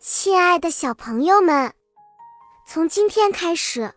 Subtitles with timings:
[0.00, 1.72] 亲爱的小朋友们，
[2.64, 3.92] 从今天开始，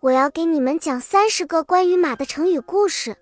[0.00, 3.16] 我要给你们讲三十个关于马的成语故事。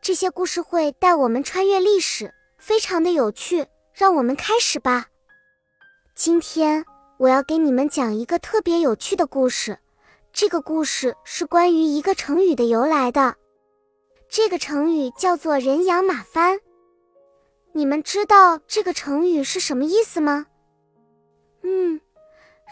[0.00, 3.64] 这些故事会带我们穿越历史，非常的有趣。
[3.94, 5.06] 让我们开始吧。
[6.16, 6.84] 今天
[7.16, 9.78] 我要给你们讲一个特别有趣的故事。
[10.32, 13.36] 这个故事是关于一个成语的由来的。
[14.28, 16.58] 这个成语叫做“人仰马翻”。
[17.72, 20.46] 你们知道这个成语是什么意思吗？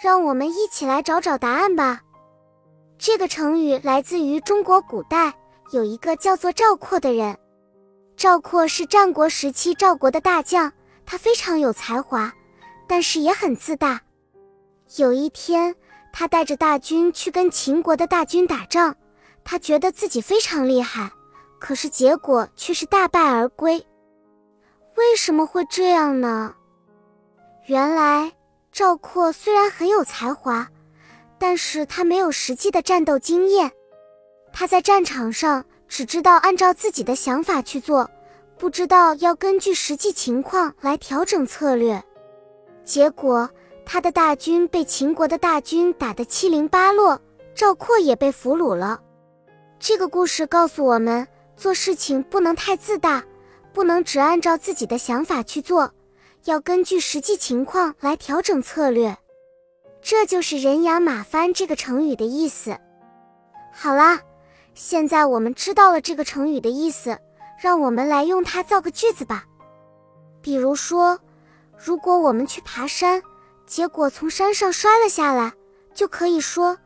[0.03, 2.01] 让我们一起来找找答案吧。
[2.97, 5.35] 这个成语来自于中国古代，
[5.73, 7.37] 有一个叫做赵括的人。
[8.17, 10.73] 赵括是战国时期赵国的大将，
[11.05, 12.33] 他非常有才华，
[12.87, 14.01] 但是也很自大。
[14.97, 15.75] 有一天，
[16.13, 18.97] 他带着大军去跟秦国的大军打仗，
[19.45, 21.11] 他觉得自己非常厉害，
[21.59, 23.87] 可是结果却是大败而归。
[24.97, 26.55] 为什么会这样呢？
[27.67, 28.33] 原来
[28.73, 30.69] 赵括虽然很有才华，
[31.39, 33.71] 但是他没有实际的战斗经验。
[34.53, 38.09] 他在战场上只知道按照自己的想法去做，
[38.57, 42.03] 不知道要根据实际情况来调整策略。
[42.85, 43.49] 结果
[43.85, 47.21] 他的大军被秦国的大军打得七零八落，
[47.55, 49.01] 赵括也被俘虏了。
[49.79, 53.23] 这个故事告诉我们，做事情不能太自大。
[53.73, 55.89] 不能只按照自己的想法去做，
[56.45, 59.17] 要根据实际情况来调整策略。
[60.03, 62.79] 这就是“人仰马翻”这个成语的意思。
[63.73, 64.21] 好啦，
[64.75, 67.19] 现在我们知道了这个成语的意思，
[67.63, 69.45] 让我们来用它造个句子吧。
[70.41, 71.19] 比如说，
[71.77, 73.23] 如果我们去爬山，
[73.67, 75.53] 结果从山上摔了下来，
[75.93, 76.79] 就可以说：“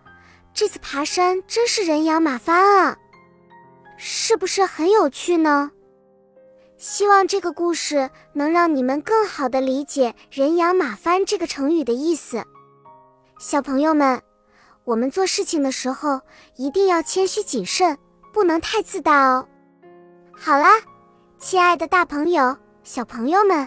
[0.53, 2.97] 这次爬山真是人仰马翻啊！”
[3.97, 5.71] 是不是很有趣呢？
[6.87, 12.45] 希望这个故事能让你们更好的理解“人仰马翻”这个成语的意思。
[13.39, 14.21] 小朋友们，
[14.85, 16.21] 我们做事情的时候
[16.57, 17.97] 一定要谦虚谨慎，
[18.35, 19.49] 不能太自大哦。
[20.37, 20.73] 好啦，
[21.39, 23.67] 亲爱的大朋友、小朋友们，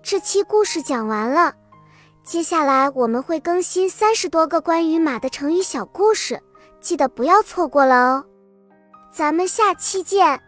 [0.00, 1.52] 这期故事讲完了。
[2.22, 6.40] 接下来我们会更新三十多个关于马的成语小故事，
[6.80, 8.24] 记得不要错过了哦。
[9.10, 10.40] 咱们下期见。